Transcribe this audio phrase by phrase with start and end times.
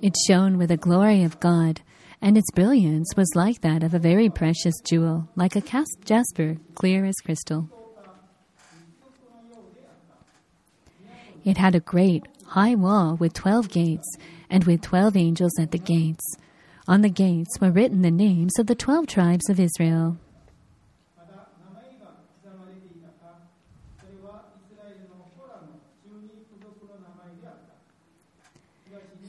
[0.00, 1.80] It shone with the glory of God,
[2.22, 6.56] and its brilliance was like that of a very precious jewel, like a cast jasper,
[6.76, 7.68] clear as crystal.
[11.44, 14.08] It had a great, high wall with twelve gates,
[14.48, 16.24] and with twelve angels at the gates.
[16.86, 20.16] On the gates were written the names of the twelve tribes of Israel.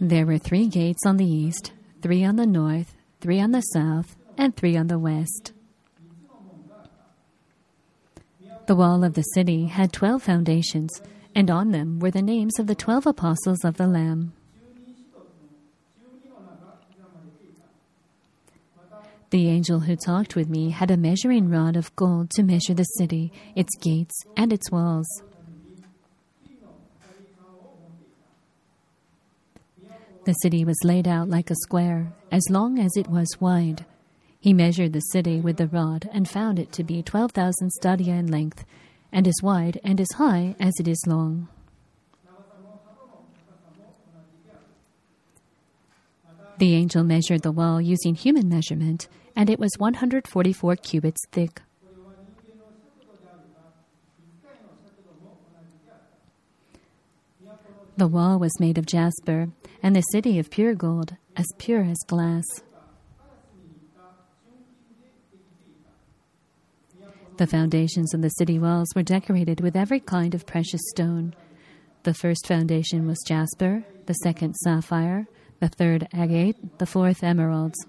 [0.01, 4.15] There were three gates on the east, three on the north, three on the south,
[4.37, 5.51] and three on the west.
[8.67, 11.01] The wall of the city had twelve foundations,
[11.35, 14.31] and on them were the names of the twelve apostles of the Lamb.
[19.31, 22.83] The angel who talked with me had a measuring rod of gold to measure the
[22.83, 25.07] city, its gates, and its walls.
[30.25, 33.85] The city was laid out like a square, as long as it was wide.
[34.39, 38.27] He measured the city with the rod and found it to be 12,000 stadia in
[38.27, 38.65] length,
[39.11, 41.47] and as wide and as high as it is long.
[46.57, 51.61] The angel measured the wall using human measurement, and it was 144 cubits thick.
[57.99, 59.49] The wall was made of jasper,
[59.83, 62.45] and the city of pure gold, as pure as glass.
[67.35, 71.35] The foundations of the city walls were decorated with every kind of precious stone.
[72.03, 75.27] The first foundation was jasper, the second sapphire,
[75.59, 77.85] the third agate, the fourth emeralds.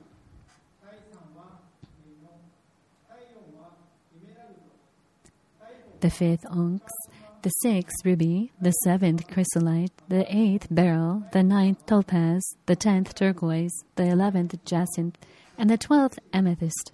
[6.01, 6.91] The fifth onyx,
[7.43, 13.73] the sixth ruby, the seventh chrysolite, the eighth beryl, the ninth topaz, the tenth turquoise,
[13.97, 15.17] the eleventh jacinth,
[15.57, 16.93] and the twelfth amethyst.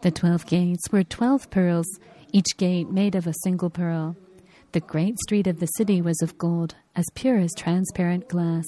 [0.00, 1.86] The twelve gates were twelve pearls,
[2.32, 4.16] each gate made of a single pearl.
[4.72, 8.64] The great street of the city was of gold, as pure as transparent glass.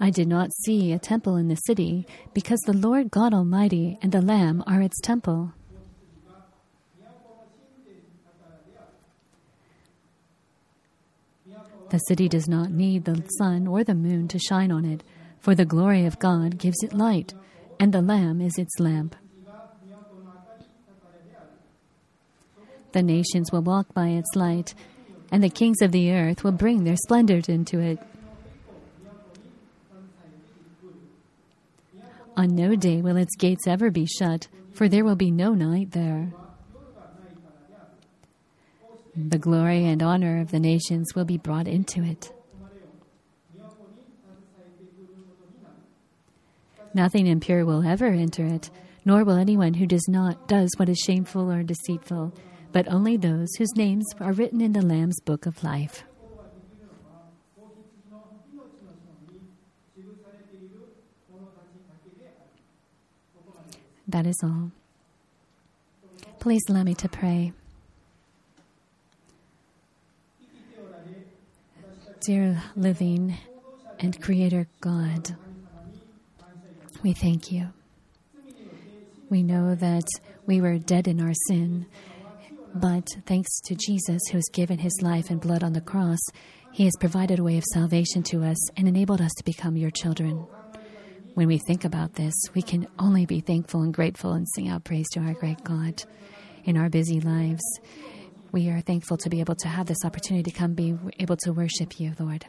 [0.00, 4.10] I did not see a temple in the city, because the Lord God Almighty and
[4.10, 5.52] the Lamb are its temple.
[11.90, 15.04] The city does not need the sun or the moon to shine on it,
[15.38, 17.34] for the glory of God gives it light,
[17.78, 19.14] and the Lamb is its lamp.
[22.94, 24.72] The nations will walk by its light,
[25.32, 27.98] and the kings of the earth will bring their splendor into it.
[32.36, 35.90] On no day will its gates ever be shut, for there will be no night
[35.90, 36.32] there.
[39.16, 42.32] The glory and honor of the nations will be brought into it.
[46.94, 48.70] Nothing impure will ever enter it,
[49.04, 52.32] nor will anyone who does not does what is shameful or deceitful,
[52.74, 56.02] but only those whose names are written in the Lamb's book of life.
[64.08, 64.72] That is all.
[66.40, 67.52] Please allow me to pray.
[72.26, 73.36] Dear living
[74.00, 75.36] and creator God,
[77.04, 77.68] we thank you.
[79.30, 80.08] We know that
[80.44, 81.86] we were dead in our sin,
[82.74, 86.18] but thanks to Jesus, who has given his life and blood on the cross,
[86.72, 89.90] he has provided a way of salvation to us and enabled us to become your
[89.90, 90.46] children.
[91.34, 94.84] When we think about this, we can only be thankful and grateful and sing out
[94.84, 96.02] praise to our great God
[96.64, 97.62] in our busy lives.
[98.52, 101.52] We are thankful to be able to have this opportunity to come be able to
[101.52, 102.46] worship you, Lord.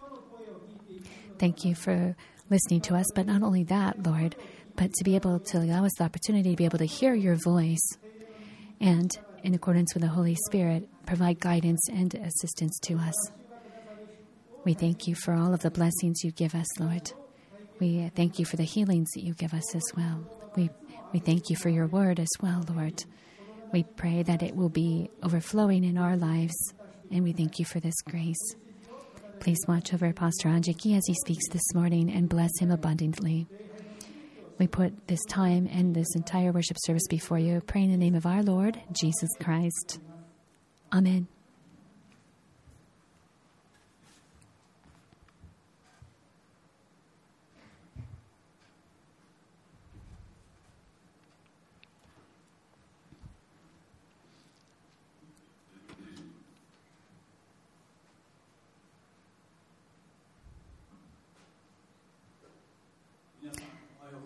[1.38, 2.16] Thank you for
[2.50, 4.36] listening to us, but not only that, Lord,
[4.76, 7.36] but to be able to allow us the opportunity to be able to hear your
[7.36, 7.98] voice
[8.80, 13.14] and, in accordance with the Holy Spirit, provide guidance and assistance to us.
[14.64, 17.14] We thank you for all of the blessings you give us, Lord.
[17.80, 20.26] We thank you for the healings that you give us as well.
[20.56, 20.72] We,
[21.14, 23.06] we thank you for your word as well, Lord.
[23.72, 26.74] We pray that it will be overflowing in our lives,
[27.12, 28.56] and we thank you for this grace.
[29.40, 33.46] Please watch over Pastor Anjiki as he speaks this morning and bless him abundantly.
[34.58, 38.16] We put this time and this entire worship service before you, praying in the name
[38.16, 40.00] of our Lord, Jesus Christ.
[40.94, 41.28] Amen.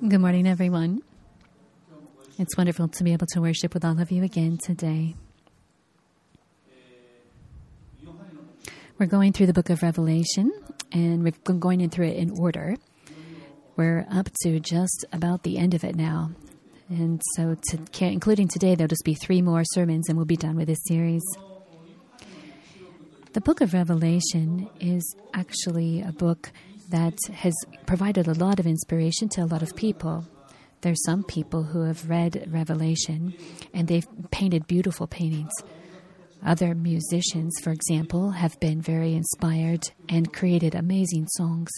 [0.07, 1.01] Good morning, everyone.
[2.37, 5.13] It's wonderful to be able to worship with all of you again today.
[8.97, 10.53] We're going through the book of Revelation,
[10.93, 12.77] and we've been going in through it in order.
[13.75, 16.31] We're up to just about the end of it now.
[16.87, 20.55] And so, to, including today, there'll just be three more sermons, and we'll be done
[20.55, 21.23] with this series.
[23.33, 26.53] The book of Revelation is actually a book
[26.89, 27.53] that has
[27.85, 30.25] provided a lot of inspiration to a lot of people.
[30.81, 33.33] There's some people who have read Revelation
[33.73, 35.51] and they've painted beautiful paintings.
[36.45, 41.69] Other musicians, for example, have been very inspired and created amazing songs.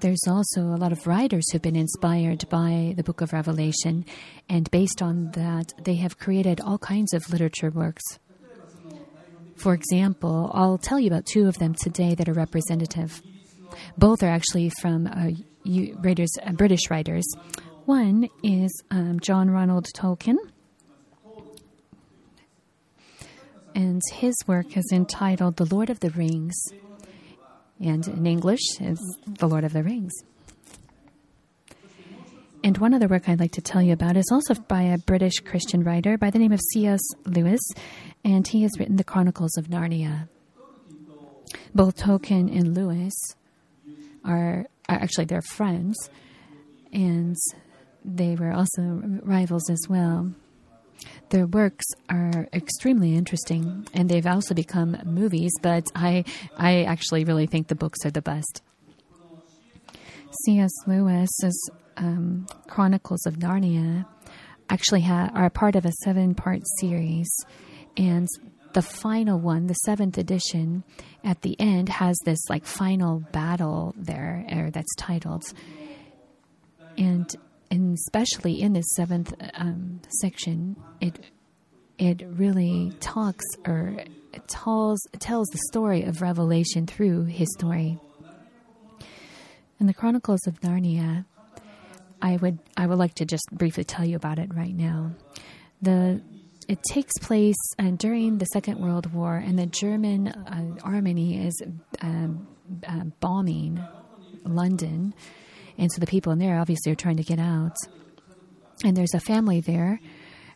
[0.00, 4.04] There's also a lot of writers who've been inspired by the book of Revelation,
[4.46, 8.04] and based on that, they have created all kinds of literature works.
[9.56, 13.22] For example, I'll tell you about two of them today that are representative.
[13.96, 15.30] Both are actually from uh,
[16.00, 17.24] writers, uh, British writers.
[17.86, 20.36] One is um, John Ronald Tolkien,
[23.74, 26.56] and his work is entitled The Lord of the Rings,
[27.80, 30.12] and in English it's The Lord of the Rings.
[32.64, 35.34] And one other work I'd like to tell you about is also by a British
[35.38, 37.00] Christian writer by the name of C.S.
[37.24, 37.60] Lewis,
[38.26, 40.28] and he has written the Chronicles of Narnia.
[41.72, 43.14] Both Tolkien and Lewis
[44.24, 45.96] are, are actually they're friends,
[46.92, 47.36] and
[48.04, 50.32] they were also rivals as well.
[51.28, 55.52] Their works are extremely interesting, and they've also become movies.
[55.62, 56.24] But I,
[56.56, 58.60] I actually really think the books are the best.
[60.44, 60.72] C.S.
[60.88, 64.04] Lewis's um, Chronicles of Narnia
[64.68, 67.28] actually ha- are part of a seven-part series
[67.96, 68.28] and
[68.72, 70.84] the final one, the seventh edition,
[71.24, 75.44] at the end has this like final battle there, or that's titled,
[76.98, 77.34] and
[77.70, 81.18] and especially in this seventh um, section, it
[81.98, 83.96] it really talks or
[84.46, 87.98] tells tells the story of Revelation through his story.
[89.80, 91.24] In the Chronicles of Narnia,
[92.20, 95.12] I would I would like to just briefly tell you about it right now.
[95.80, 96.20] The
[96.68, 101.62] it takes place uh, during the Second World War, and the German uh, army is
[102.00, 102.46] um,
[102.86, 103.80] uh, bombing
[104.44, 105.14] London,
[105.78, 107.76] and so the people in there obviously are trying to get out.
[108.84, 110.00] And there's a family there,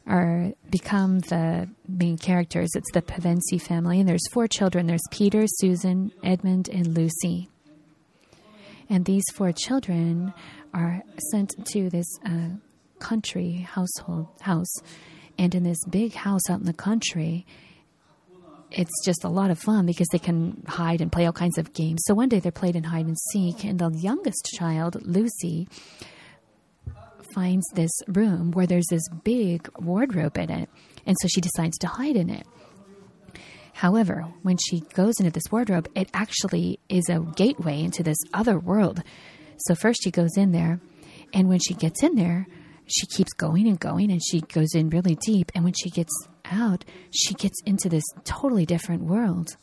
[0.06, 2.70] are become the main characters.
[2.74, 4.86] It's the Pevensie family, and there's four children.
[4.86, 7.48] There's Peter, Susan, Edmund, and Lucy.
[8.88, 10.34] And these four children
[10.74, 12.48] are sent to this uh,
[12.98, 14.74] country household house
[15.40, 17.46] and in this big house out in the country,
[18.70, 21.72] it's just a lot of fun because they can hide and play all kinds of
[21.72, 22.02] games.
[22.04, 25.66] So one day they're played in hide and seek, and the youngest child, Lucy,
[27.34, 30.68] finds this room where there's this big wardrobe in it,
[31.06, 32.46] and so she decides to hide in it.
[33.72, 38.58] However, when she goes into this wardrobe, it actually is a gateway into this other
[38.58, 39.02] world.
[39.56, 40.80] So first she goes in there,
[41.32, 42.46] and when she gets in there,
[42.90, 45.50] she keeps going and going and she goes in really deep.
[45.54, 46.12] And when she gets
[46.50, 49.56] out, she gets into this totally different world.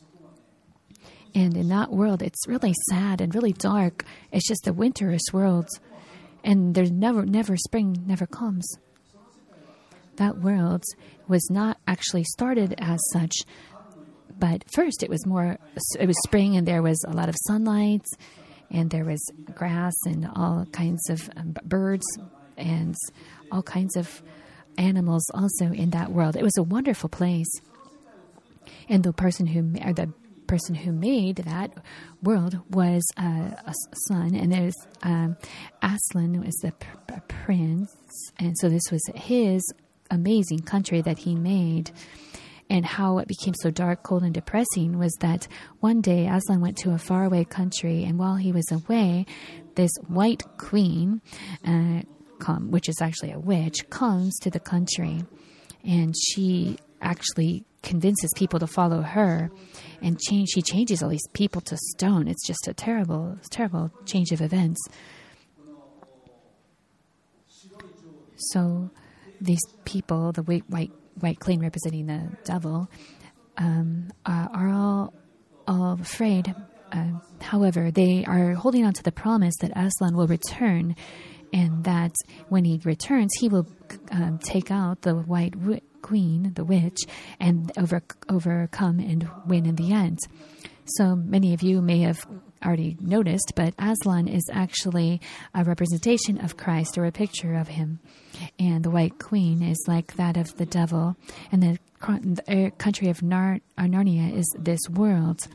[1.36, 4.06] And in that world, it's really sad and really dark.
[4.32, 5.68] It's just a winterish world.
[6.44, 8.68] And there's never, never, spring never comes.
[10.16, 10.84] That world
[11.28, 13.36] was not actually started as such,
[14.40, 15.58] but first it was more,
[16.00, 18.06] it was spring and there was a lot of sunlight
[18.72, 19.22] and there was
[19.54, 22.06] grass and all kinds of um, birds
[22.58, 22.96] and
[23.52, 24.22] all kinds of
[24.78, 26.36] animals also in that world.
[26.36, 27.50] It was a wonderful place.
[28.90, 30.12] And the person who or the
[30.48, 31.72] person who made that
[32.24, 33.74] world was uh, a
[34.08, 35.38] son, and there's um,
[35.82, 37.94] Aslan was the pr- prince,
[38.40, 39.62] and so this was his
[40.10, 41.92] amazing country that he made.
[42.70, 45.48] And how it became so dark, cold, and depressing was that
[45.80, 49.26] one day Aslan went to a faraway country, and while he was away,
[49.76, 51.22] this white queen
[51.66, 52.02] uh,
[52.40, 55.24] come, which is actually a witch, comes to the country,
[55.84, 59.50] and she actually convinces people to follow her,
[60.02, 60.50] and change.
[60.50, 62.28] She changes all these people to stone.
[62.28, 64.80] It's just a terrible, terrible change of events.
[68.36, 68.92] So,
[69.42, 72.90] these people, the white, white, white queen representing the devil,
[73.58, 75.14] um, are, are all
[75.68, 76.54] all afraid.
[76.92, 80.96] Uh, however, they are holding on to the promise that Aslan will return
[81.54, 82.14] and that
[82.50, 83.68] when he returns, he will
[84.12, 85.54] um, take out the white
[86.02, 87.00] queen, the witch,
[87.40, 90.20] and over, overcome and win in the end.
[90.86, 92.26] So many of you may have
[92.66, 95.22] already noticed, but Aslan is actually
[95.54, 98.00] a representation of Christ or a picture of him.
[98.58, 101.16] And the White Queen is like that of the devil.
[101.52, 101.80] And the,
[102.48, 105.48] the country of Nar- Narnia is this world.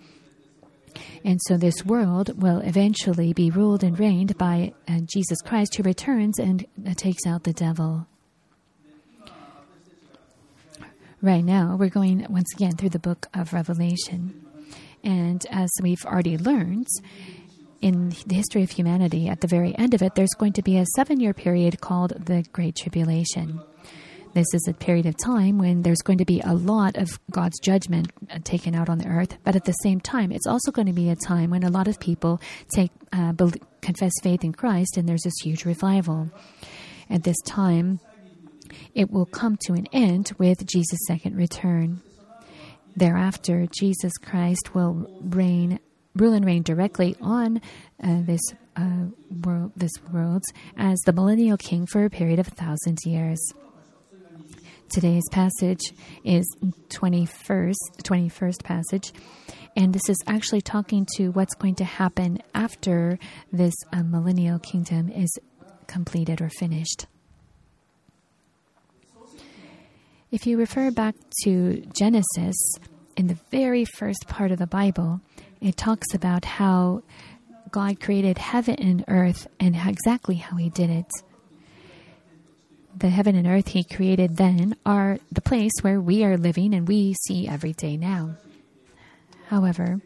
[1.24, 5.82] And so this world will eventually be ruled and reigned by uh, Jesus Christ, who
[5.82, 8.06] returns and uh, takes out the devil.
[11.20, 14.44] Right now, we're going once again through the book of Revelation.
[15.04, 16.88] And as we've already learned,
[17.80, 20.78] in the history of humanity, at the very end of it, there's going to be
[20.78, 23.60] a seven year period called the Great Tribulation.
[24.34, 27.58] This is a period of time when there's going to be a lot of God's
[27.60, 30.86] judgment uh, taken out on the earth, but at the same time, it's also going
[30.86, 32.40] to be a time when a lot of people
[32.74, 33.34] take uh,
[33.82, 36.30] confess faith in Christ, and there's this huge revival.
[37.10, 38.00] At this time,
[38.94, 42.00] it will come to an end with Jesus' second return.
[42.96, 45.78] Thereafter, Jesus Christ will reign,
[46.16, 47.60] rule and reign directly on
[48.02, 48.40] uh, this
[48.76, 49.06] uh,
[49.44, 50.42] world, this world
[50.78, 53.38] as the millennial king for a period of a thousand years.
[54.92, 55.80] Today's passage
[56.22, 56.44] is
[56.90, 57.72] 21st,
[58.02, 59.12] 21st passage,
[59.74, 63.18] and this is actually talking to what's going to happen after
[63.50, 65.30] this uh, millennial kingdom is
[65.86, 67.06] completed or finished.
[70.30, 72.56] If you refer back to Genesis,
[73.16, 75.22] in the very first part of the Bible,
[75.62, 77.02] it talks about how
[77.70, 81.10] God created heaven and earth and exactly how He did it.
[82.96, 86.86] The heaven and earth He created then are the place where we are living and
[86.86, 88.36] we see every day now.
[89.48, 90.00] However,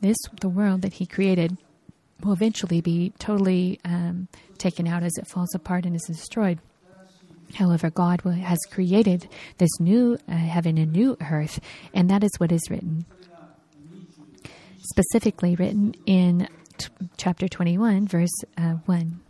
[0.00, 1.56] this the world that He created
[2.22, 6.58] will eventually be totally um, taken out as it falls apart and is destroyed.
[7.54, 11.60] However, God has created this new uh, heaven and new earth,
[11.92, 13.04] and that is what is written.
[14.78, 16.48] Specifically written in
[16.78, 19.20] t- chapter 21, verse uh, 1.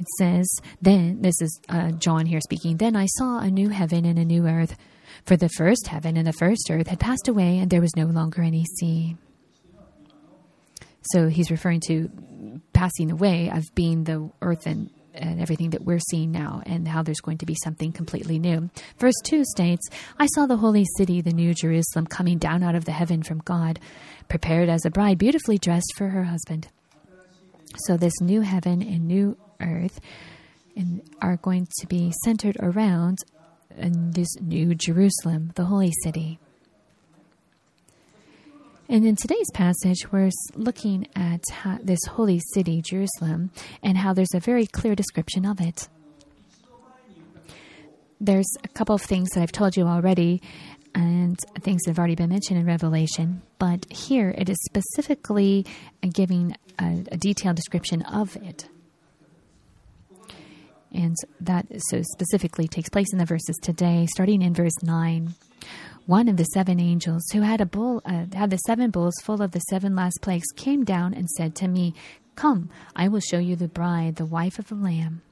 [0.00, 4.06] It says, Then, this is uh, John here speaking, Then I saw a new heaven
[4.06, 4.76] and a new earth,
[5.26, 8.06] for the first heaven and the first earth had passed away, and there was no
[8.06, 9.16] longer any sea.
[11.12, 12.10] So he's referring to
[12.72, 17.02] passing away of being the earth and and everything that we're seeing now, and how
[17.02, 18.70] there's going to be something completely new.
[18.98, 19.88] Verse 2 states,
[20.20, 23.38] I saw the holy city, the new Jerusalem, coming down out of the heaven from
[23.40, 23.80] God,
[24.28, 26.68] prepared as a bride, beautifully dressed for her husband.
[27.86, 30.00] So, this new heaven and new earth
[30.76, 33.18] and are going to be centered around
[33.76, 36.38] this new Jerusalem, the holy city.
[38.88, 41.42] And in today's passage, we're looking at
[41.82, 43.50] this holy city, Jerusalem,
[43.82, 45.88] and how there's a very clear description of it.
[48.20, 50.42] There's a couple of things that I've told you already,
[50.92, 55.64] and things that have already been mentioned in Revelation, but here it is specifically
[56.12, 58.68] giving a, a detailed description of it.
[60.92, 65.34] And that so specifically takes place in the verses today, starting in verse 9
[66.06, 69.40] one of the seven angels who had a bull uh, had the seven bulls full
[69.42, 71.94] of the seven last plagues came down and said to me
[72.34, 75.22] come i will show you the bride the wife of the lamb.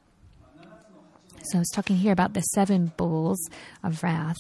[1.45, 3.38] So it's talking here about the seven bulls
[3.83, 4.37] of wrath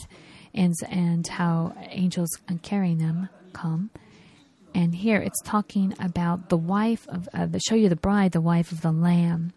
[0.54, 2.30] and and how angels
[2.62, 3.90] carrying them come.
[4.74, 8.40] And here it's talking about the wife of uh, the show you the bride the
[8.40, 9.52] wife of the lamb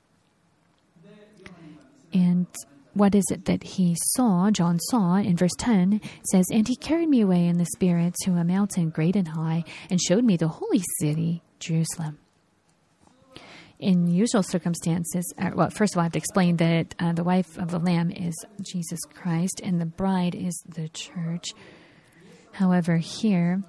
[2.13, 2.47] and
[2.93, 7.09] what is it that he saw, John saw in verse 10 says, And he carried
[7.09, 10.49] me away in the Spirit to a mountain great and high, and showed me the
[10.49, 12.19] holy city, Jerusalem.
[13.79, 17.23] In usual circumstances, uh, well, first of all, I have to explain that uh, the
[17.23, 21.53] wife of the Lamb is Jesus Christ, and the bride is the church.
[22.51, 23.63] However, here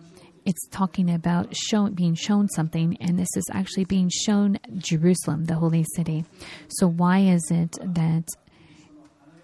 [0.45, 5.55] it's talking about show, being shown something, and this is actually being shown Jerusalem, the
[5.55, 6.25] holy city.
[6.69, 8.25] So, why is it that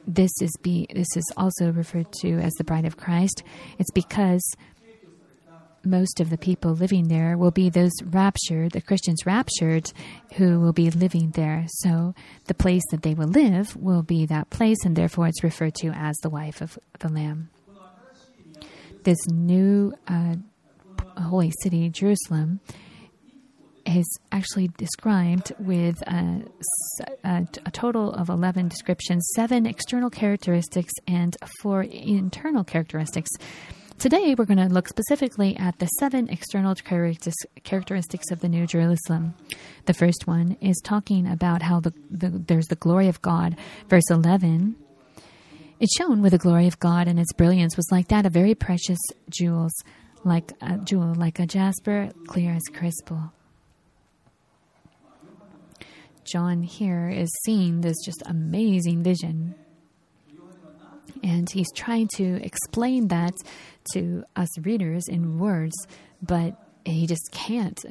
[0.08, 3.42] this is be this is also referred to as the bride of Christ.
[3.78, 4.42] It's because
[5.84, 9.92] most of the people living there will be those raptured, the Christians raptured,
[10.34, 11.66] who will be living there.
[11.68, 12.14] So
[12.46, 15.88] the place that they will live will be that place, and therefore it's referred to
[15.88, 17.50] as the wife of the Lamb.
[19.04, 20.36] This new uh,
[21.16, 22.60] holy city, Jerusalem,
[23.86, 26.42] is actually described with a,
[27.24, 33.30] a, a, total of 11 descriptions, seven external characteristics, and four internal characteristics.
[33.98, 39.34] Today, we're going to look specifically at the seven external characteristics of the New Jerusalem.
[39.86, 43.56] The first one is talking about how the, the, there's the glory of God.
[43.88, 44.76] Verse 11
[45.80, 48.56] it shone with the glory of God, and its brilliance was like that of very
[48.56, 48.98] precious
[49.30, 49.72] jewels
[50.24, 53.32] like a jewel, like a jasper, clear as crystal.
[56.24, 59.54] John here is seeing this just amazing vision.
[61.22, 63.32] And he's trying to explain that
[63.94, 65.74] to us readers in words,
[66.22, 67.82] but he just can't.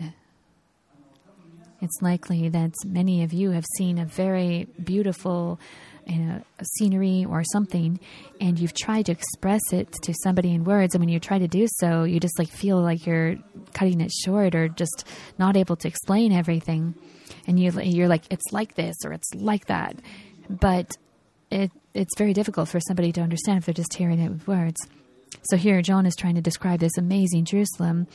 [1.81, 5.59] It's likely that many of you have seen a very beautiful
[6.07, 6.41] you know,
[6.77, 7.99] scenery or something,
[8.39, 11.47] and you've tried to express it to somebody in words, and when you try to
[11.47, 13.35] do so, you just like feel like you're
[13.73, 15.05] cutting it short or just
[15.37, 16.95] not able to explain everything,
[17.47, 19.95] and you you're like it's like this or it's like that,
[20.49, 20.95] but
[21.51, 24.77] it it's very difficult for somebody to understand if they're just hearing it with words.
[25.49, 28.07] So here, John is trying to describe this amazing Jerusalem,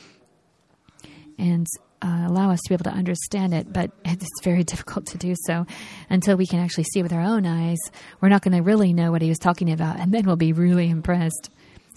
[1.37, 1.67] and
[2.03, 5.33] uh, allow us to be able to understand it, but it's very difficult to do
[5.45, 5.65] so
[6.09, 7.79] until we can actually see with our own eyes.
[8.19, 10.53] We're not going to really know what he was talking about, and then we'll be
[10.53, 11.49] really impressed.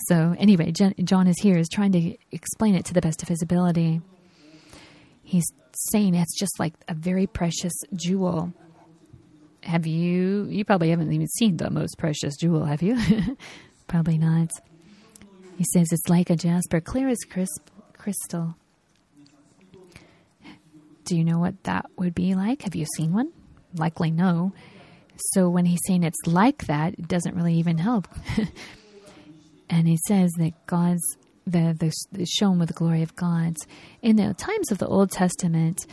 [0.09, 3.43] So, anyway, John is here, is trying to explain it to the best of his
[3.43, 4.01] ability.
[5.23, 5.47] He's
[5.91, 8.53] saying it's just like a very precious jewel.
[9.63, 12.97] Have you, you probably haven't even seen the most precious jewel, have you?
[13.89, 14.51] probably not.
[15.59, 18.55] He says it's like a jasper, clear as crisp crystal.
[21.07, 22.63] Do you know what that would be like?
[22.63, 23.33] Have you seen one?
[23.75, 24.53] Likely no.
[25.33, 28.09] So when he's saying it's like that, it doesn't really even help.
[29.71, 31.03] and he says that God's
[31.47, 33.65] the, the, the shown with the glory of God's
[34.03, 35.87] in the times of the Old Testament,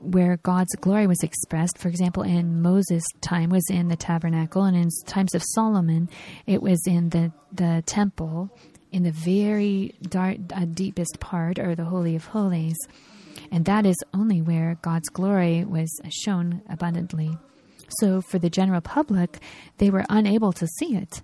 [0.00, 1.76] where God's glory was expressed.
[1.76, 6.08] For example, in Moses' time was in the tabernacle, and in times of Solomon,
[6.46, 8.50] it was in the the temple,
[8.90, 12.78] in the very dark, uh, deepest part, or the holy of holies.
[13.50, 17.36] And that is only where God's glory was shown abundantly.
[17.98, 19.38] So for the general public,
[19.78, 21.22] they were unable to see it.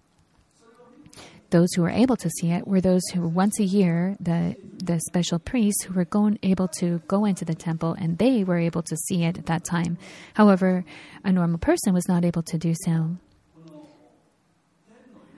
[1.50, 4.98] Those who were able to see it were those who once a year, the the
[5.00, 8.82] special priests who were going able to go into the temple and they were able
[8.82, 9.96] to see it at that time.
[10.34, 10.84] However,
[11.22, 13.16] a normal person was not able to do so.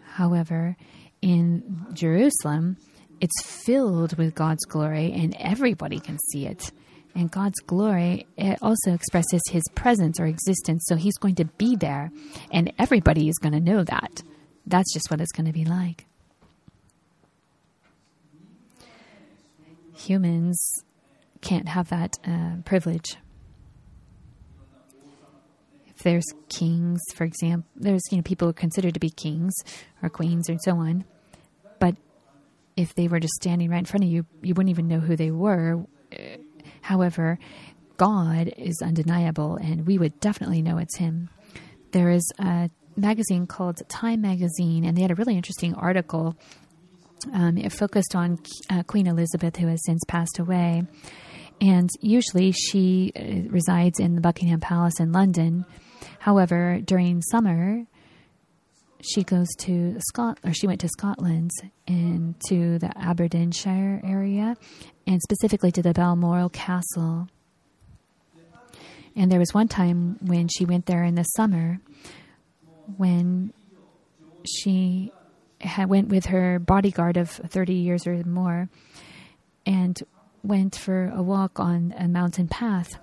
[0.06, 0.76] However,
[1.20, 2.78] in Jerusalem,
[3.20, 6.70] it's filled with God's glory and everybody can see it.
[7.14, 10.84] And God's glory it also expresses his presence or existence.
[10.86, 12.10] So he's going to be there
[12.52, 14.22] and everybody is going to know that.
[14.66, 16.06] That's just what it's going to be like.
[19.96, 20.84] Humans
[21.40, 23.16] can't have that uh, privilege.
[25.88, 29.54] If there's kings, for example, there's you know people who are considered to be kings
[30.00, 31.04] or queens and so on,
[32.78, 35.16] if they were just standing right in front of you, you wouldn't even know who
[35.16, 35.84] they were.
[36.80, 37.40] However,
[37.96, 41.28] God is undeniable, and we would definitely know it's Him.
[41.90, 46.36] There is a magazine called Time Magazine, and they had a really interesting article.
[47.34, 48.38] Um, it focused on
[48.70, 50.84] uh, Queen Elizabeth, who has since passed away.
[51.60, 55.66] And usually she uh, resides in the Buckingham Palace in London.
[56.20, 57.82] However, during summer,
[59.00, 61.50] she goes to Scot or she went to Scotland
[61.86, 64.56] and to the Aberdeenshire area
[65.06, 67.28] and specifically to the Balmoral Castle.
[69.14, 71.80] And there was one time when she went there in the summer
[72.96, 73.52] when
[74.46, 75.12] she
[75.60, 78.68] had went with her bodyguard of 30 years or more
[79.66, 80.00] and
[80.42, 82.98] went for a walk on a mountain path.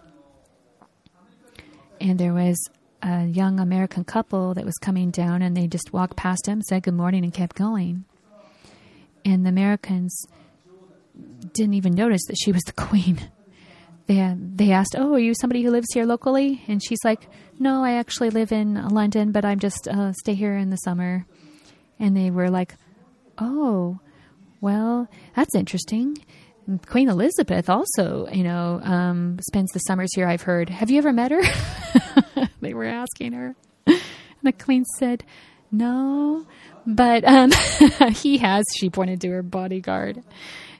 [1.99, 2.57] And there was
[3.05, 6.83] a young American couple that was coming down, and they just walked past him, said
[6.83, 8.05] good morning, and kept going.
[9.23, 10.25] And the Americans
[11.53, 13.29] didn't even notice that she was the queen.
[14.07, 17.27] They they asked, "Oh, are you somebody who lives here locally?" And she's like,
[17.59, 21.25] "No, I actually live in London, but I'm just uh, stay here in the summer."
[21.99, 22.75] And they were like,
[23.37, 23.99] "Oh,
[24.61, 26.17] well, that's interesting."
[26.87, 30.27] Queen Elizabeth also, you know, um, spends the summers here.
[30.27, 30.69] I've heard.
[30.69, 31.41] Have you ever met her?
[32.61, 33.55] they were asking her.
[34.43, 35.23] And the queen said,
[35.71, 36.45] No,
[36.85, 37.51] but um,
[38.11, 38.63] he has.
[38.75, 40.21] She pointed to her bodyguard.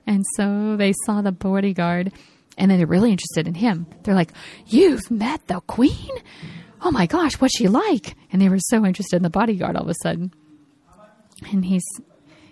[0.05, 2.11] And so they saw the bodyguard
[2.57, 3.87] and then they're really interested in him.
[4.03, 4.31] They're like,
[4.67, 6.11] You've met the queen?
[6.81, 8.15] Oh my gosh, what's she like?
[8.31, 10.33] And they were so interested in the bodyguard all of a sudden.
[11.51, 11.85] And he's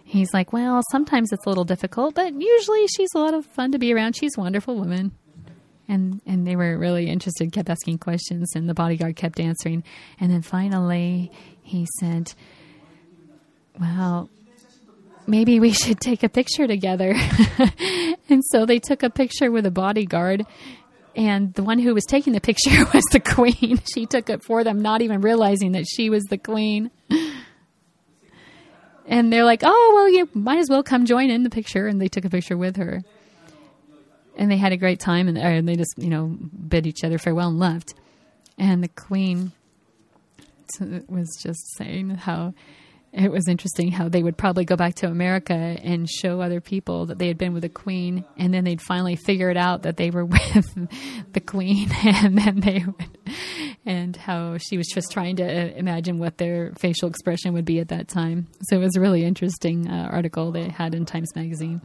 [0.03, 3.71] he's like, Well, sometimes it's a little difficult, but usually she's a lot of fun
[3.71, 4.15] to be around.
[4.15, 5.11] She's a wonderful woman.
[5.93, 9.83] And and they were really interested, kept asking questions, and the bodyguard kept answering.
[10.19, 12.33] And then finally he said,
[13.79, 14.29] Well,
[15.27, 17.13] maybe we should take a picture together.
[18.29, 20.45] and so they took a picture with a bodyguard.
[21.15, 23.79] And the one who was taking the picture was the queen.
[23.93, 26.89] She took it for them, not even realizing that she was the queen.
[29.05, 31.87] And they're like, oh, well, you might as well come join in the picture.
[31.87, 33.03] And they took a picture with her.
[34.35, 36.25] And they had a great time and, and they just, you know,
[36.67, 37.93] bid each other farewell and left.
[38.57, 39.51] And the queen
[41.07, 42.53] was just saying how
[43.13, 47.05] it was interesting how they would probably go back to America and show other people
[47.05, 49.97] that they had been with the Queen, and then they'd finally figure it out that
[49.97, 53.29] they were with the Queen, and then they would,
[53.85, 57.89] and how she was just trying to imagine what their facial expression would be at
[57.89, 58.47] that time.
[58.63, 61.81] So it was a really interesting uh, article they had in Times Magazine.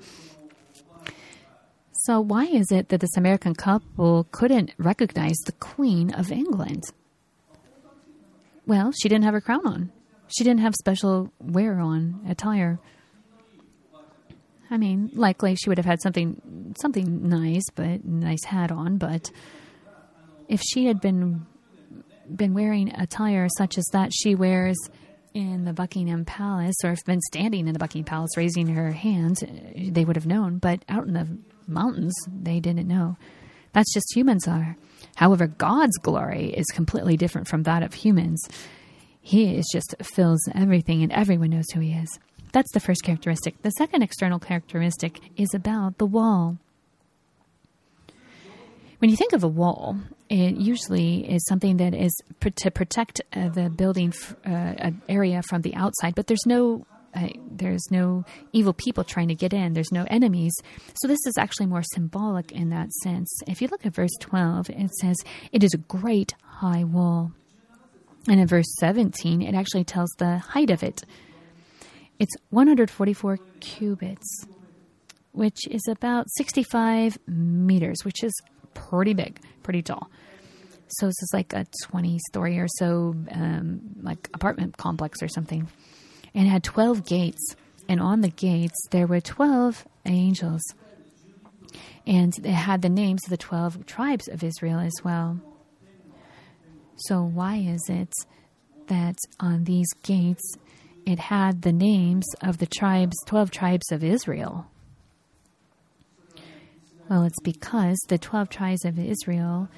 [2.08, 6.84] So, why is it that this American couple couldn't recognize the Queen of England?
[8.66, 9.92] Well, she didn't have her crown on.
[10.28, 12.78] She didn't have special wear on, attire.
[14.70, 19.30] I mean, likely she would have had something something nice, but nice hat on, but
[20.48, 21.44] if she had been
[22.34, 24.78] been wearing attire such as that she wears
[25.34, 29.42] in the Buckingham Palace or if been standing in the Buckingham Palace raising her hands,
[29.42, 31.28] uh, they would have known, but out in the
[31.66, 33.16] mountains, they didn't know.
[33.72, 34.76] That's just humans are.
[35.16, 38.48] However, God's glory is completely different from that of humans.
[39.20, 42.18] He is just fills everything and everyone knows who he is.
[42.52, 43.60] That's the first characteristic.
[43.62, 46.56] The second external characteristic is about the wall.
[48.98, 49.96] When you think of a wall,
[50.28, 55.40] it usually is something that is pr- to protect uh, the building f- uh, area
[55.42, 59.72] from the outside, but there's no uh, there's no evil people trying to get in.
[59.72, 60.52] There's no enemies.
[60.94, 63.30] So this is actually more symbolic in that sense.
[63.46, 65.16] If you look at verse 12, it says,
[65.52, 67.32] "It is a great high wall."
[68.28, 71.02] And in verse 17, it actually tells the height of it.
[72.18, 74.46] It's 144 cubits,
[75.32, 78.32] which is about 65 meters, which is
[78.74, 80.10] pretty big, pretty tall.
[80.88, 85.68] So this is like a 20 story or so, um, like apartment complex or something.
[86.34, 87.56] And it had 12 gates.
[87.88, 90.62] And on the gates, there were 12 angels.
[92.06, 95.40] And it had the names of the 12 tribes of Israel as well.
[96.96, 98.12] So, why is it
[98.88, 100.56] that on these gates
[101.06, 104.66] it had the names of the tribes, 12 tribes of Israel?
[107.08, 109.68] Well, it's because the 12 tribes of Israel,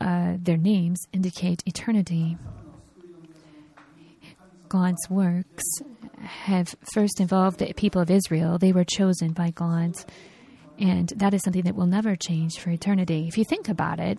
[0.00, 2.36] uh, their names indicate eternity.
[4.68, 5.64] God's works
[6.20, 8.58] have first involved the people of Israel.
[8.58, 9.96] They were chosen by God.
[10.78, 13.26] And that is something that will never change for eternity.
[13.28, 14.18] If you think about it,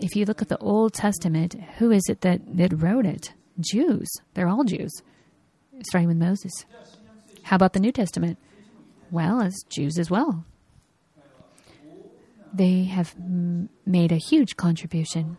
[0.00, 3.32] if you look at the Old Testament, who is it that, that wrote it?
[3.58, 4.08] Jews.
[4.34, 4.92] They're all Jews,
[5.88, 6.52] starting with Moses.
[7.42, 8.38] How about the New Testament?
[9.10, 10.44] Well, as Jews as well.
[12.54, 13.14] They have
[13.84, 15.36] made a huge contribution.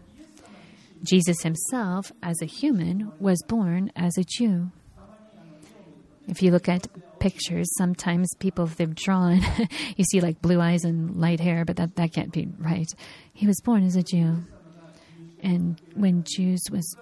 [1.04, 4.72] Jesus himself, as a human, was born as a Jew.
[6.28, 6.88] If you look at
[7.20, 9.42] pictures, sometimes people they've drawn,
[9.96, 12.92] you see like blue eyes and light hair, but that, that can't be right.
[13.34, 14.44] He was born as a Jew.
[15.42, 16.98] And when Jews was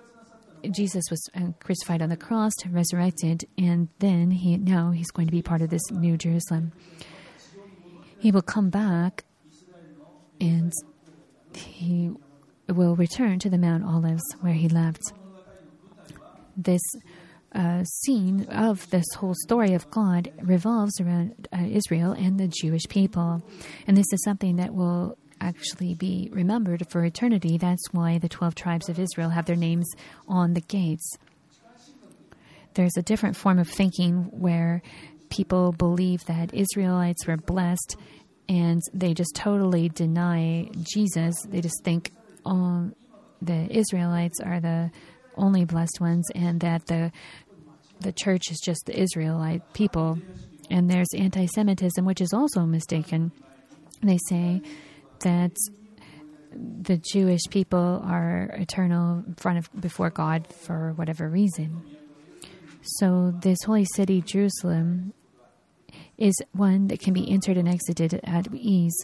[0.72, 5.32] Jesus was uh, crucified on the cross, resurrected, and then he now he's going to
[5.32, 6.72] be part of this new Jerusalem.
[8.20, 9.26] He will come back
[10.40, 10.72] and
[11.56, 12.12] he
[12.68, 15.02] will return to the Mount Olives where he left.
[16.56, 16.82] This
[17.54, 22.88] uh, scene of this whole story of God revolves around uh, Israel and the Jewish
[22.90, 23.44] people.
[23.88, 27.58] And this is something that will actually be remembered for eternity.
[27.58, 29.90] That's why the 12 tribes of Israel have their names
[30.28, 31.18] on the gates.
[32.74, 34.82] There's a different form of thinking where
[35.30, 37.98] people believe that Israelites were blessed
[38.50, 41.36] and they just totally deny Jesus.
[41.48, 42.12] They just think
[42.46, 42.92] oh,
[43.42, 44.92] the Israelites are the
[45.36, 47.12] only blessed ones and that the
[48.00, 50.20] the church is just the Israelite people.
[50.70, 53.32] And there's anti Semitism, which is also mistaken.
[54.02, 54.62] They say
[55.20, 55.56] that
[56.54, 61.84] the Jewish people are eternal in front of before God for whatever reason.
[62.82, 65.14] So this holy city, Jerusalem,
[66.24, 68.96] is one that can be entered and exited at ease.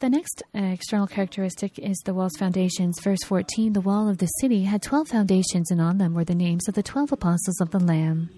[0.00, 3.00] The next uh, external characteristic is the wall's foundations.
[3.00, 6.34] Verse 14 The wall of the city had 12 foundations, and on them were the
[6.34, 8.30] names of the 12 apostles of the Lamb.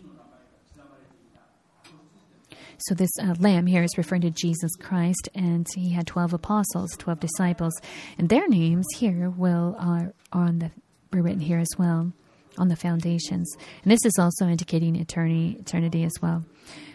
[2.78, 6.96] So, this uh, lamb here is referring to Jesus Christ, and he had 12 apostles,
[6.96, 7.74] 12 disciples,
[8.16, 10.70] and their names here will are on the
[11.12, 12.12] were written here as well
[12.58, 13.54] on the foundations.
[13.82, 16.44] And this is also indicating eternity, eternity as well.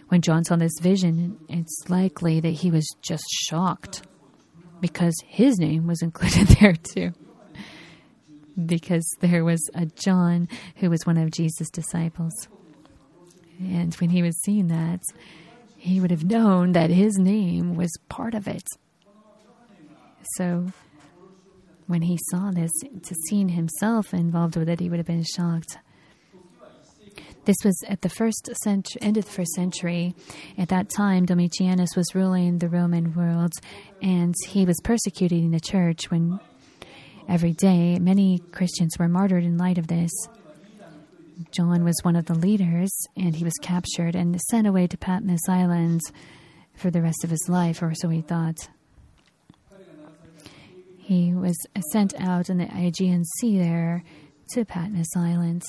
[0.09, 4.03] When John saw this vision, it's likely that he was just shocked
[4.81, 7.11] because his name was included there too.
[8.65, 12.33] Because there was a John who was one of Jesus' disciples.
[13.59, 15.01] And when he was seeing that,
[15.77, 18.67] he would have known that his name was part of it.
[20.35, 20.67] So
[21.87, 25.77] when he saw this, to seeing himself involved with it, he would have been shocked.
[27.45, 30.15] This was at the first century, end of the first century.
[30.57, 33.51] At that time, Domitianus was ruling the Roman world,
[34.01, 36.09] and he was persecuting the church.
[36.09, 36.39] When
[37.27, 40.11] every day many Christians were martyred in light of this.
[41.51, 45.47] John was one of the leaders, and he was captured and sent away to Patmos
[45.49, 46.01] Island
[46.75, 48.69] for the rest of his life, or so he thought.
[51.05, 51.55] He was
[51.91, 54.03] sent out in the Aegean Sea there
[54.53, 55.61] to Patmos Island.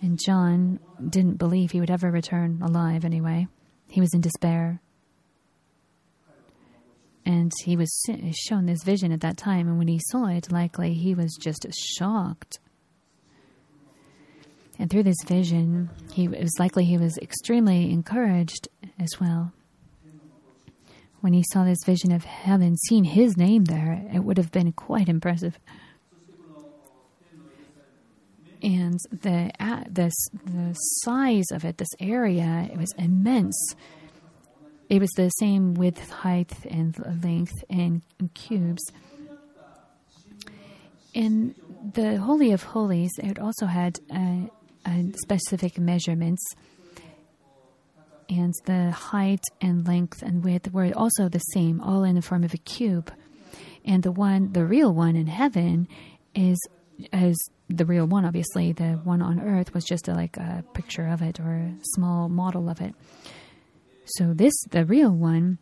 [0.00, 3.48] And John didn't believe he would ever return alive anyway.
[3.88, 4.80] He was in despair.
[7.26, 7.90] And he was
[8.46, 11.66] shown this vision at that time, and when he saw it, likely he was just
[11.74, 12.60] shocked.
[14.78, 18.68] And through this vision, he it was likely he was extremely encouraged
[19.00, 19.52] as well.
[21.20, 24.72] When he saw this vision of heaven, seeing his name there, it would have been
[24.72, 25.58] quite impressive
[28.62, 33.74] and the uh, this the size of it, this area, it was immense.
[34.88, 38.02] It was the same width, height, and length in,
[38.32, 38.82] cubes.
[41.12, 41.54] In
[41.92, 44.46] the Holy of Holies, it also had uh,
[45.14, 46.42] specific measurements,
[48.28, 52.44] and the height and length and width were also the same, all in the form
[52.44, 53.12] of a cube.
[53.84, 55.88] And the one, the real one in heaven,
[56.34, 56.58] is
[57.12, 58.72] is the real one, obviously.
[58.72, 62.28] The one on Earth was just a, like a picture of it or a small
[62.28, 62.94] model of it.
[64.04, 65.58] So this, the real one,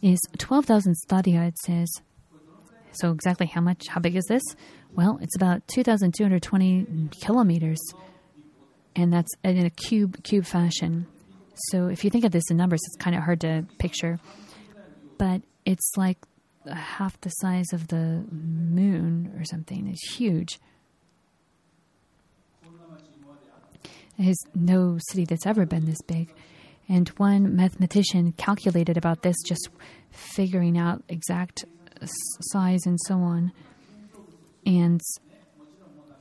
[0.00, 1.88] is 12,000 stadia, it says.
[2.92, 4.42] So exactly how much, how big is this?
[4.94, 7.80] Well, it's about 2,220 kilometers,
[8.94, 11.06] and that's in a cube cube fashion.
[11.54, 14.18] So if you think of this in numbers, it's kind of hard to picture,
[15.18, 16.18] but it's like
[16.72, 19.88] half the size of the moon or something.
[19.88, 20.58] It's huge.
[24.18, 26.32] There's no city that's ever been this big.
[26.88, 29.68] And one mathematician calculated about this, just
[30.10, 31.64] figuring out exact
[32.52, 33.52] size and so on.
[34.66, 35.00] And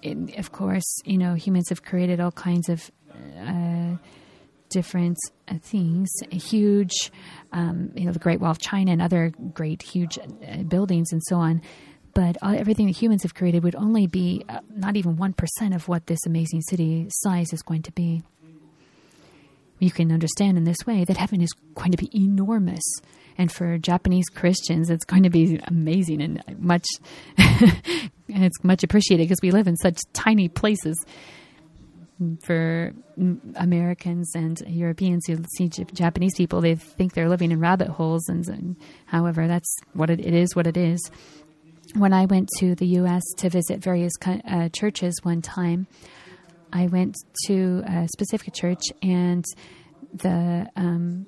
[0.02, 2.90] it, of course, you know, humans have created all kinds of
[3.38, 3.73] uh,
[4.74, 6.10] different uh, things.
[6.32, 7.12] Huge,
[7.52, 11.22] um, you know, the Great Wall of China and other great, huge uh, buildings and
[11.28, 11.62] so on.
[12.14, 16.08] But everything that humans have created would only be uh, not even 1% of what
[16.08, 18.24] this amazing city size is going to be.
[19.80, 22.84] You can understand in this way that heaven is going to be enormous.
[23.38, 26.86] And for Japanese Christians, it's going to be amazing and much,
[27.38, 27.74] and
[28.28, 31.04] it's much appreciated because we live in such tiny places
[32.42, 32.94] for
[33.56, 38.28] Americans and Europeans who see Japanese people, they think they're living in rabbit holes.
[38.28, 40.56] And, and however, that's what it, it is.
[40.56, 41.00] What it is.
[41.96, 43.24] When I went to the U.S.
[43.38, 45.88] to visit various uh, churches one time,
[46.72, 49.46] I went to a specific church, and
[50.12, 51.28] the um,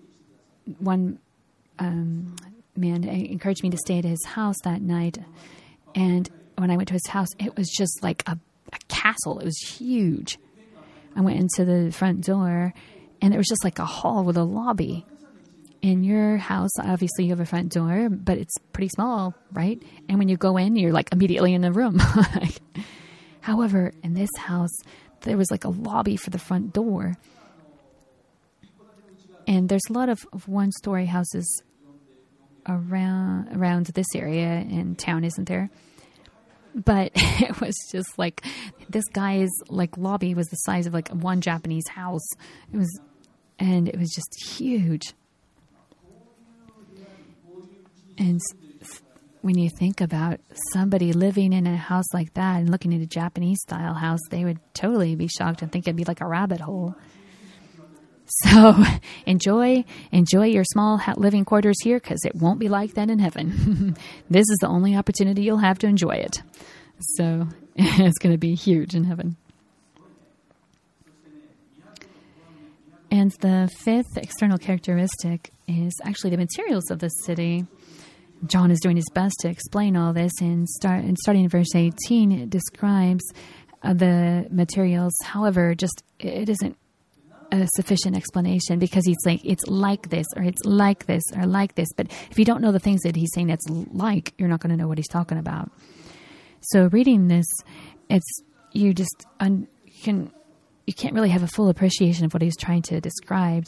[0.79, 1.19] one
[1.77, 2.35] um,
[2.75, 5.19] man encouraged me to stay at his house that night.
[5.93, 8.39] And when I went to his house, it was just like a,
[8.73, 9.37] a castle.
[9.39, 10.39] It was huge
[11.15, 12.73] I went into the front door
[13.21, 15.05] and it was just like a hall with a lobby.
[15.81, 19.81] In your house, obviously you have a front door, but it's pretty small, right?
[20.09, 21.99] And when you go in, you're like immediately in the room.
[23.41, 24.75] However, in this house,
[25.21, 27.15] there was like a lobby for the front door.
[29.47, 31.63] And there's a lot of, of one story houses
[32.67, 35.69] around around this area in town, isn't there?
[36.75, 38.45] But it was just like
[38.89, 42.27] this guy's like lobby was the size of like one Japanese house.
[42.73, 42.99] It was,
[43.57, 45.13] and it was just huge.
[48.17, 48.39] And
[49.41, 50.39] when you think about
[50.73, 54.43] somebody living in a house like that and looking at a Japanese style house, they
[54.43, 56.95] would totally be shocked and think it'd be like a rabbit hole.
[58.43, 58.75] So
[59.25, 63.95] enjoy enjoy your small living quarters here because it won't be like that in heaven.
[64.29, 66.41] this is the only opportunity you'll have to enjoy it.
[66.99, 69.37] So it's going to be huge in heaven.
[73.11, 77.65] And the fifth external characteristic is actually the materials of the city.
[78.45, 81.73] John is doing his best to explain all this, and, start, and starting in verse
[81.73, 83.23] 18, it describes
[83.81, 85.13] uh, the materials.
[85.23, 86.77] However, just it isn't
[87.51, 91.75] a sufficient explanation because he's like it's like this or it's like this or like
[91.75, 94.59] this but if you don't know the things that he's saying that's like you're not
[94.59, 95.69] going to know what he's talking about
[96.61, 97.45] so reading this
[98.09, 98.41] it's
[98.73, 99.67] you just un,
[100.01, 100.31] can
[100.85, 103.67] you can't really have a full appreciation of what he's trying to describe.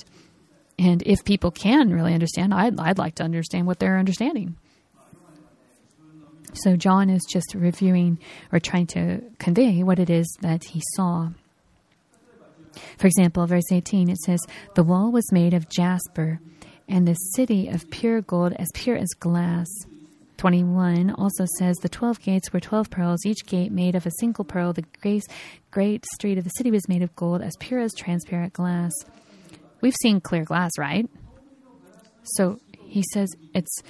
[0.77, 4.55] And if people can really understand, I'd, I'd like to understand what they're understanding.
[6.53, 8.19] So John is just reviewing
[8.51, 11.29] or trying to convey what it is that he saw.
[12.97, 14.39] For example, verse 18, it says,
[14.75, 16.39] The wall was made of jasper,
[16.87, 19.67] and the city of pure gold, as pure as glass.
[20.37, 24.45] 21 also says, The twelve gates were twelve pearls, each gate made of a single
[24.45, 24.71] pearl.
[24.73, 25.23] The great,
[25.71, 28.91] great street of the city was made of gold, as pure as transparent glass.
[29.81, 31.09] We've seen clear glass, right?
[32.23, 33.81] So he says it's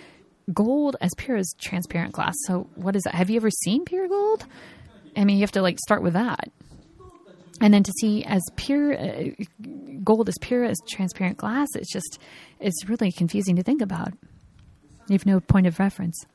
[0.54, 2.34] gold as pure as transparent glass.
[2.46, 3.16] So what is that?
[3.16, 4.46] Have you ever seen pure gold?
[5.16, 6.50] I mean, you have to like start with that.
[7.60, 9.30] And then to see as pure uh,
[10.04, 12.20] gold as pure as transparent glass, it's just
[12.60, 14.14] it's really confusing to think about.
[15.08, 16.26] You have no point of reference.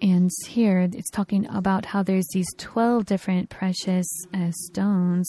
[0.00, 5.28] And here it's talking about how there's these 12 different precious uh, stones.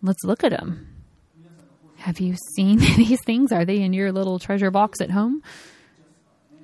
[0.00, 0.88] Let's look at them.
[1.96, 3.52] Have you seen these things?
[3.52, 5.42] Are they in your little treasure box at home?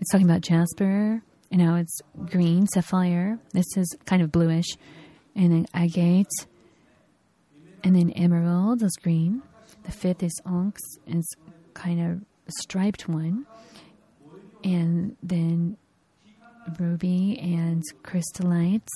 [0.00, 1.22] It's talking about jasper.
[1.50, 3.38] You know, it's green, sapphire.
[3.52, 4.76] This is kind of bluish.
[5.34, 6.26] And then agate.
[7.84, 9.42] And then emerald is green.
[9.84, 10.80] The fifth is onyx.
[11.06, 11.34] and It's
[11.74, 12.24] kind of
[12.60, 13.46] striped one.
[14.62, 15.76] And then
[16.78, 18.88] ruby and chrysolite,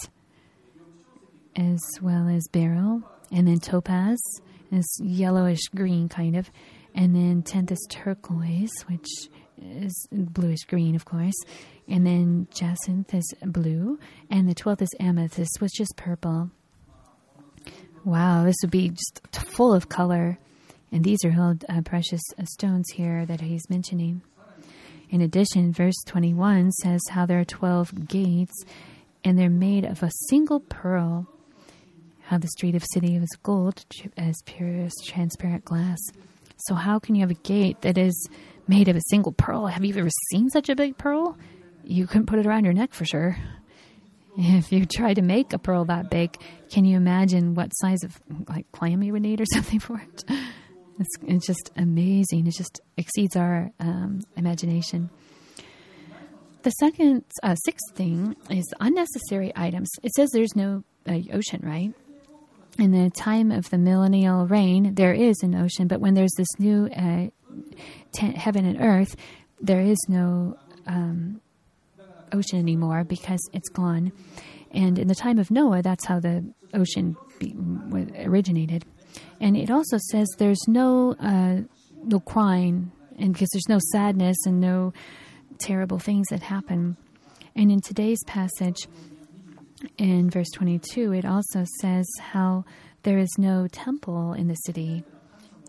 [1.56, 3.02] as well as beryl.
[3.32, 4.18] And then topaz
[4.70, 6.50] is yellowish green, kind of.
[6.94, 9.08] And then tenth is turquoise, which
[9.60, 11.34] is bluish green, of course.
[11.88, 13.98] And then jacinth is blue.
[14.30, 16.50] And the twelfth is amethyst, which is purple.
[18.04, 20.38] Wow, this would be just full of color.
[20.92, 24.22] And these are held uh, precious uh, stones here that he's mentioning.
[25.10, 28.64] In addition, verse 21 says how there are 12 gates
[29.24, 31.26] and they're made of a single pearl.
[32.22, 33.84] How the street of city was gold
[34.16, 35.98] as pure as transparent glass.
[36.56, 38.28] So, how can you have a gate that is
[38.68, 39.66] made of a single pearl?
[39.66, 41.36] Have you ever seen such a big pearl?
[41.84, 43.36] You couldn't put it around your neck for sure.
[44.38, 46.36] If you try to make a pearl that big,
[46.70, 50.24] can you imagine what size of like clam you would need or something for it?
[50.98, 52.46] It's, it's just amazing.
[52.46, 55.10] It just exceeds our um, imagination.
[56.62, 59.88] The second, uh, sixth thing is unnecessary items.
[60.02, 61.94] It says there's no uh, ocean, right?
[62.78, 66.48] In the time of the millennial reign, there is an ocean, but when there's this
[66.58, 67.28] new uh,
[68.18, 69.16] heaven and earth,
[69.60, 71.40] there is no um,
[72.32, 74.12] ocean anymore because it's gone.
[74.72, 77.54] And in the time of Noah, that's how the ocean be,
[78.24, 78.84] originated.
[79.40, 81.62] And it also says there's no uh,
[82.04, 84.92] no crying, and because there's no sadness and no
[85.58, 86.96] terrible things that happen.
[87.54, 88.86] And in today's passage,
[89.98, 92.64] in verse 22, it also says how
[93.02, 95.04] there is no temple in the city.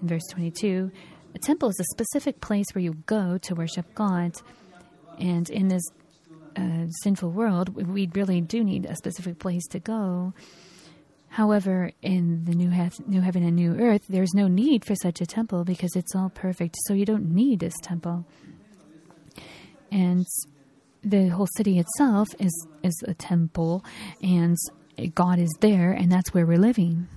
[0.02, 0.92] In verse 22,
[1.34, 4.34] a temple is a specific place where you go to worship God.
[5.20, 5.84] And in this
[6.56, 10.34] uh, sinful world, we really do need a specific place to go.
[11.30, 12.72] However, in the new,
[13.06, 16.30] new heaven and new earth, there's no need for such a temple because it's all
[16.30, 16.76] perfect.
[16.86, 18.26] So you don't need this temple.
[19.92, 20.26] And
[21.04, 23.84] the whole city itself is is a temple,
[24.22, 24.58] and
[25.14, 27.08] God is there, and that's where we're living.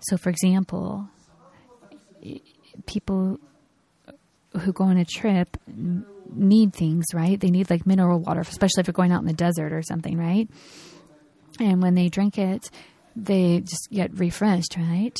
[0.00, 1.08] So, for example,
[2.86, 3.38] people
[4.60, 7.38] who go on a trip need things, right?
[7.38, 10.16] They need like mineral water, especially if you're going out in the desert or something,
[10.16, 10.48] right?
[11.60, 12.70] And when they drink it,
[13.16, 15.16] they just get refreshed, right?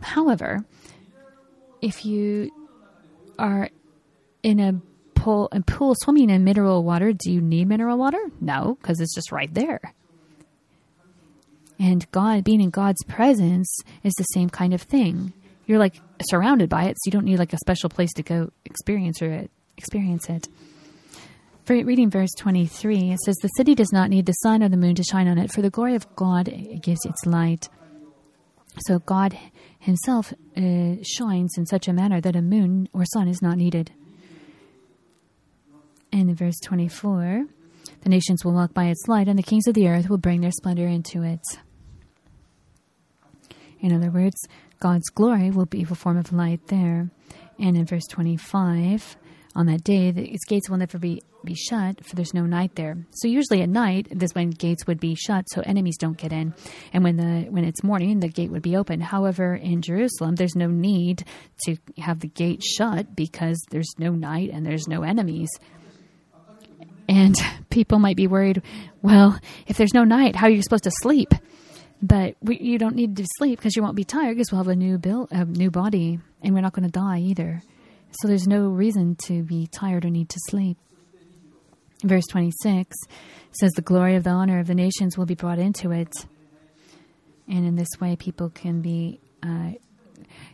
[0.00, 0.64] However,
[1.80, 2.50] if you
[3.38, 3.68] are
[4.42, 4.80] in a
[5.14, 8.20] pool, pool swimming in mineral water, do you need mineral water?
[8.40, 9.80] No, because it's just right there.
[11.78, 15.32] And God, being in God's presence, is the same kind of thing.
[15.66, 18.50] You're like surrounded by it, so you don't need like a special place to go
[18.64, 19.50] experience it.
[19.76, 20.48] Experience it.
[21.64, 24.76] For reading verse 23, it says, The city does not need the sun or the
[24.76, 26.52] moon to shine on it, for the glory of God
[26.82, 27.68] gives its light.
[28.86, 29.38] So God
[29.78, 33.92] Himself uh, shines in such a manner that a moon or sun is not needed.
[36.12, 37.46] And in verse 24,
[38.02, 40.42] the nations will walk by its light, and the kings of the earth will bring
[40.42, 41.40] their splendor into it.
[43.80, 44.36] In other words,
[44.84, 47.08] God's glory will be a form of light there.
[47.58, 49.16] And in verse 25,
[49.56, 52.98] on that day, its gates will never be, be shut, for there's no night there.
[53.12, 56.52] So usually at night, this when gates would be shut, so enemies don't get in.
[56.92, 59.00] And when the when it's morning, the gate would be open.
[59.00, 61.24] However, in Jerusalem, there's no need
[61.64, 65.48] to have the gate shut because there's no night and there's no enemies.
[67.08, 67.36] And
[67.70, 68.60] people might be worried,
[69.00, 71.32] well, if there's no night, how are you supposed to sleep?
[72.04, 74.68] But we, you don't need to sleep because you won't be tired because we'll have
[74.68, 77.62] a new bill, a new body, and we're not going to die either.
[78.20, 80.76] So there's no reason to be tired or need to sleep.
[82.02, 82.94] Verse 26
[83.52, 86.12] says, The glory of the honor of the nations will be brought into it.
[87.48, 89.70] And in this way, people can be, uh,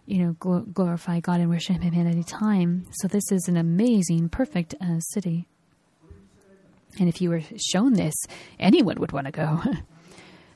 [0.07, 2.87] you know, gl- glorify God and worship Him at any time.
[2.93, 5.49] So this is an amazing, perfect uh, city.
[7.01, 7.43] And if you were
[7.73, 8.15] shown this,
[8.61, 9.61] anyone would want to go.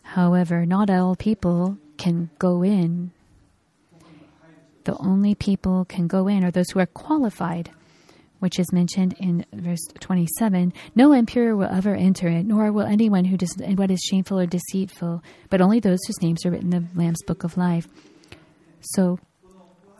[0.04, 3.10] However, not all people can go in.
[4.84, 7.70] The only people can go in are those who are qualified,
[8.38, 10.72] which is mentioned in verse 27.
[10.94, 14.46] No impure will ever enter it, nor will anyone who does what is shameful or
[14.46, 17.88] deceitful, but only those whose names are written in the Lamb's book of life.
[18.80, 19.18] So,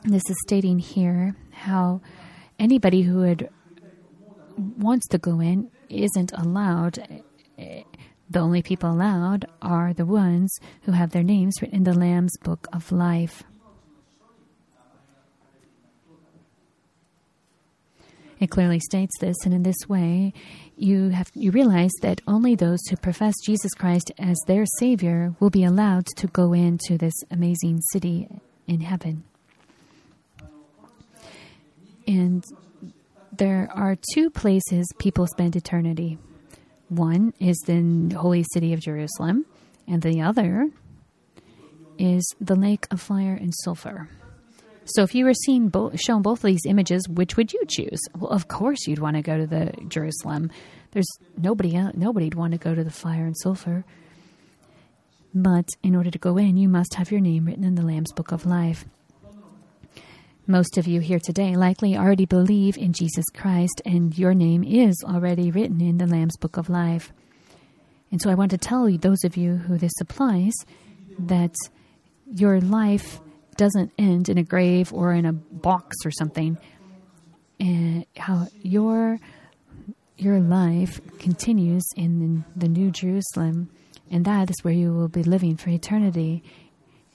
[0.03, 2.01] this is stating here how
[2.59, 3.49] anybody who would
[4.77, 7.23] wants to go in isn't allowed.
[8.29, 10.51] The only people allowed are the ones
[10.83, 13.43] who have their names written in the Lamb's book of life.
[18.39, 20.33] It clearly states this, and in this way,
[20.75, 25.49] you have you realize that only those who profess Jesus Christ as their Savior will
[25.49, 28.27] be allowed to go into this amazing city
[28.67, 29.23] in heaven.
[32.07, 32.43] And
[33.31, 36.17] there are two places people spend eternity.
[36.89, 39.45] One is the holy city of Jerusalem,
[39.87, 40.69] and the other
[41.97, 44.09] is the lake of fire and sulfur.
[44.85, 47.99] So, if you were seen bo- shown both of these images, which would you choose?
[48.15, 50.51] Well, of course, you'd want to go to the Jerusalem.
[50.91, 53.83] There's nobody nobody'd want to go to the fire and sulfur.
[55.33, 58.11] But in order to go in, you must have your name written in the Lamb's
[58.11, 58.85] Book of Life.
[60.47, 65.03] Most of you here today likely already believe in Jesus Christ, and your name is
[65.03, 67.11] already written in the Lamb's Book of Life.
[68.11, 70.53] And so I want to tell you, those of you who this applies,
[71.17, 71.55] that
[72.27, 73.19] your life
[73.57, 76.59] doesn't end in a grave or in a box or something.
[77.59, 79.17] And how your
[80.15, 83.71] your life continues in the New Jerusalem,
[84.11, 86.43] and that is where you will be living for eternity.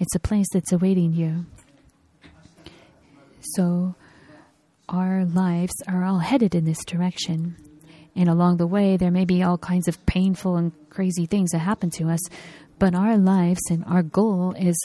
[0.01, 1.47] It's a place that's awaiting you.
[3.41, 3.95] So,
[4.89, 7.57] our lives are all headed in this direction.
[8.17, 11.61] And along the way, there may be all kinds of painful and crazy things that
[11.61, 12.21] happen to us,
[12.79, 14.77] but our lives and our goal is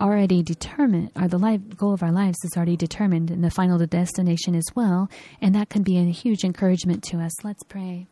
[0.00, 3.78] already determined, or the life, goal of our lives is already determined and the final
[3.86, 5.08] destination as well,
[5.40, 7.32] and that can be a huge encouragement to us.
[7.42, 8.06] Let's pray.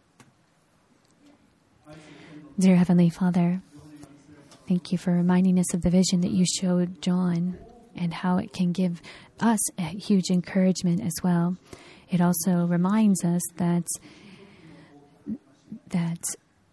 [2.58, 3.60] Dear Heavenly Father,
[4.66, 7.58] thank you for reminding us of the vision that you showed John
[7.96, 9.00] and how it can give
[9.40, 11.56] us a huge encouragement as well.
[12.10, 13.86] It also reminds us that
[15.88, 16.22] that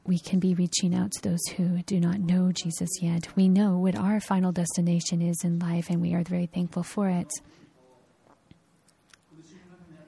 [0.06, 3.28] we can be reaching out to those who do not know Jesus yet.
[3.36, 7.08] We know what our final destination is in life, and we are very thankful for
[7.08, 7.32] it.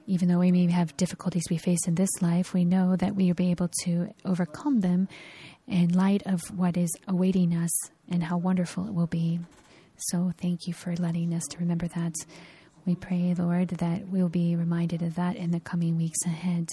[0.06, 3.26] Even though we may have difficulties we face in this life, we know that we
[3.26, 5.08] will be able to overcome them
[5.66, 7.70] in light of what is awaiting us
[8.10, 9.40] and how wonderful it will be.
[9.96, 12.14] So, thank you for letting us to remember that.
[12.84, 16.68] We pray, Lord, that we'll be reminded of that in the coming weeks ahead.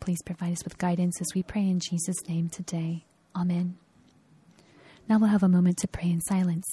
[0.00, 3.04] Please provide us with guidance as we pray in Jesus' name today.
[3.34, 3.78] Amen.
[5.08, 6.66] Now we'll have a moment to pray in silence.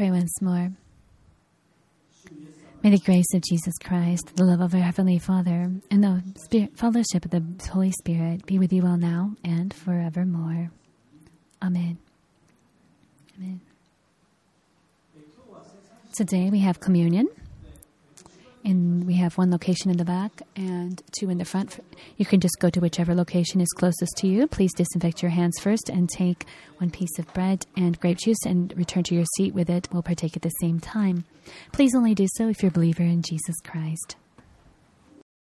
[0.00, 0.72] Pray once more.
[2.82, 6.74] May the grace of Jesus Christ, the love of our Heavenly Father, and the spirit,
[6.74, 10.70] fellowship of the Holy Spirit be with you all now and forevermore.
[11.62, 11.98] Amen.
[13.36, 13.60] Amen.
[16.14, 17.28] Today we have communion.
[18.64, 21.82] And we have one location in the back and two in the front.
[22.16, 24.46] You can just go to whichever location is closest to you.
[24.46, 26.44] Please disinfect your hands first and take
[26.78, 29.88] one piece of bread and grape juice and return to your seat with it.
[29.92, 31.24] We'll partake at the same time.
[31.72, 34.16] Please only do so if you're a believer in Jesus Christ.